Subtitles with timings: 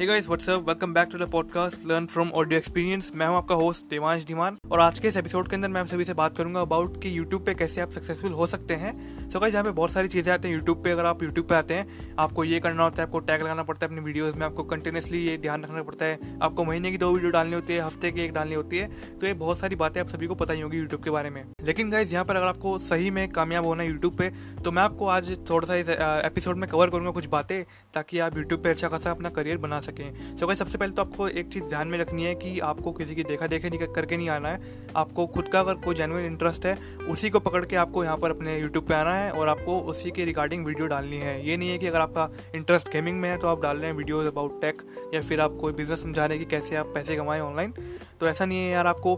[0.00, 3.54] Hey guys what's up welcome back to the podcast learn from audio experience मैं हूँ आपका
[3.54, 6.36] host Devansh Dhiman, और आज के इस एपिसोड के अंदर मैं आप सभी से बात
[6.36, 8.92] करूँगा अबाउट कि यूट्यूब पे कैसे आप सक्सेसफुल हो सकते हैं।
[9.30, 11.54] सो गाइस यहाँ पे बहुत सारी चीज़ें आती हैं यूट्यूब पे, अगर आप यूट्यूब पे
[11.54, 14.46] आते हैं, आपको ये करना होता है, आपको टैग लगाना पड़ता है अपनी वीडियोज़ में,
[14.46, 17.80] आपको कंटिन्यूसली ये ध्यान रखना पड़ता है। आपको महीने की दो वीडियो डालनी होती है,
[17.80, 20.54] हफ़्ते की एक डालनी होती है। तो ये बहुत सारी बातें आप सभी को पता
[20.54, 23.66] ही होगी यूट्यूब के बारे में। लेकिन गाइज़ यहाँ पर अगर आपको सही में कामयाब
[23.66, 24.32] होना है यूट्यूब पे
[24.64, 25.88] तो मैं आपको आज थोड़ा सा इस
[26.24, 27.62] एपिसोड में कवर करूँगा कुछ बातें,
[27.94, 31.02] ताकि आप यूट्यूब पे अच्छा खासा अपना करियर बना सकें। सो गाइस सबसे पहले तो
[31.02, 34.16] आपको एक चीज़ ध्यान में रखनी है कि आपको किसी की देखा देखे नहीं करके
[34.16, 36.76] नहीं आना है। आपको खुद का अगर कोई जेनुअन इंटरेस्ट है,
[37.10, 40.10] उसी को पकड़ के आपको यहाँ पर अपने यूट्यूब पे आना है और आपको उसी
[40.10, 43.36] के रिगार्डिंग वीडियो डालनी है। ये नहीं है कि अगर आपका इंटरेस्ट गेमिंग में है
[43.38, 44.82] तो आप डाल रहे हैं वीडियोज़ अबाउट टेक
[45.14, 47.74] या फिर आप कोई बिज़नेस समझा रहे हैं कि कैसे आप पैसे कमाएँ ऑनलाइन
[48.20, 49.16] तो ऐसा नहीं है यार, आपको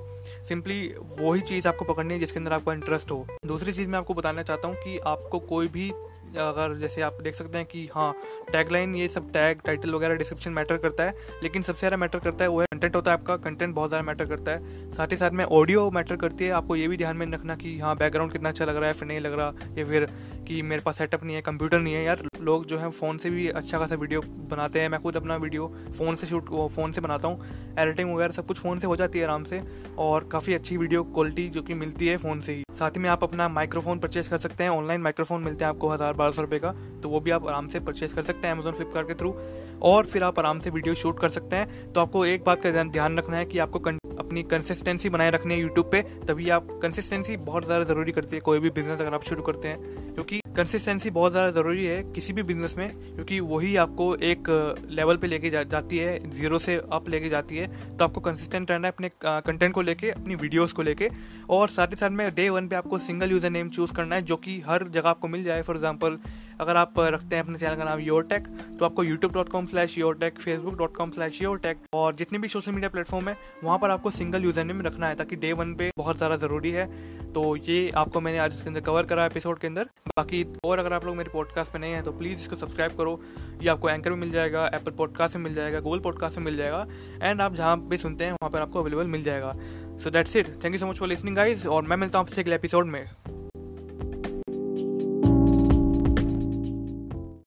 [0.49, 0.81] सिंपली
[1.19, 4.43] वही चीज़ आपको पकड़नी है जिसके अंदर आपका इंटरेस्ट हो। दूसरी चीज़ मैं आपको बताना
[4.43, 5.91] चाहता हूँ कि आपको कोई भी
[6.35, 8.13] अगर जैसे आप देख सकते हैं कि हाँ
[8.53, 12.45] टैगलाइन ये सब टैग टाइटल वगैरह डिस्क्रिप्शन मैटर करता है, लेकिन सबसे ज़्यादा मैटर करता
[12.45, 15.17] है वो है कंटेंट होता है आपका कंटेंट बहुत ज़्यादा मैटर करता है। साथ ही
[15.17, 18.33] साथ में ऑडियो मैटर करती है, आपको ये भी ध्यान में रखना कि हाँ बैकग्राउंड
[18.33, 20.07] कितना अच्छा लग रहा है, फिर नहीं लग रहा, या फिर
[20.49, 23.31] कि मेरे पास सेटअप नहीं है कंप्यूटर नहीं है। यार, लोग जो है फ़ोन से
[23.31, 27.01] भी अच्छा खासा वीडियो बनाते हैं, मैं खुद अपना वीडियो फ़ोन से शूट फ़ोन से
[27.01, 29.63] बनाता हूँ। एडिटिंग वगैरह सब कुछ फ़ोन से हो जाती है आराम से,
[29.99, 33.09] और काफ़ी अच्छी वीडियो क्वालिटी जो कि मिलती है फ़ोन से ही। साथ ही में
[33.11, 36.43] आप अपना माइक्रोफोन परचेज कर सकते हैं। ऑनलाइन माइक्रोफोन मिलते हैं आपको हज़ार बारह सौ
[36.43, 39.15] रुपये का। तो वो भी आप आराम से परचेज कर सकते हैं अमेजोन फ्लिपकार्ट के
[39.15, 39.35] थ्रू
[39.83, 42.83] और फिर आप आराम से वीडियो शूट कर सकते हैं। तो आपको एक बात का
[42.83, 43.79] ध्यान रखना है कि आपको
[44.19, 48.43] अपनी कंसिस्टेंसी बनाए रखनी है यूट्यूब पे। तभी आप कंसिस्टेंसी बहुत ज़्यादा ज़रूरी करती है।
[48.43, 52.33] कोई भी बिज़नेस अगर आप शुरू करते हैं, क्योंकि कंसिस्टेंसी बहुत ज़्यादा ज़रूरी है किसी
[52.33, 54.49] भी बिज़नेस में क्योंकि वही आपको एक
[54.91, 58.71] लेवल पे लेके जा, जाती है ज़ीरो से अप लेके जाती है तो आपको कंसिस्टेंट
[58.71, 61.09] रहना है अपने कंटेंट को लेके अपनी वीडियोस को लेके
[61.51, 64.23] और साथ ही साथ में डे वन पे आपको सिंगल यूज़र नेम चूज़ करना है
[64.25, 66.19] जो कि हर जगह आपको मिल जाए फॉर एग्ज़ाम्पल
[66.61, 68.47] अगर आप रखते हैं अपने चैनल का नाम योर टेक
[68.79, 72.15] तो आपको YouTube dot com slash your tech Facebook dot com slash your tech और
[72.17, 75.37] जितने भी सोशल मीडिया प्लेटफॉर्म है, वहाँ पर आपको सिंगल यूज़र नेम रखना है ताकि
[75.37, 76.87] डे वन पे बहुत ज़्यादा ज़रूरी है।
[77.33, 80.93] तो ये आपको मैंने आज इसके अंदर कवर करा एपिसोड के अंदर। बाकी और अगर
[80.93, 83.21] आप लोग मेरे पॉडकास्ट पे नहीं है तो प्लीज़ इसको सब्सक्राइब करो।
[83.63, 86.57] ये आपको एंकर में मिल जाएगा एप्पल पॉडकास्ट में मिल जाएगा गूगल पॉडकास्ट में मिल
[86.57, 86.87] जाएगा।
[87.23, 89.55] एंड आप जहाँ भी सुनते हैं, वहाँ पर आपको अवेलेबल मिल जाएगा।
[90.03, 92.43] So that's it thank you so much for listening guys और मैं मिलता हूँ आपसे
[92.43, 93.22] अगले एपिसोड में।